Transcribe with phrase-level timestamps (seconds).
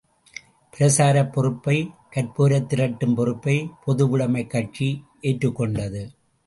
[0.73, 1.91] பிரசாரப் பொறுப்பை,
[2.15, 5.03] கற்போரைத் திரட்டும் பொறுப்பை பொதுவுடைமைக் கட்சி
[5.21, 6.11] ஏற்றுத் கொண்டது.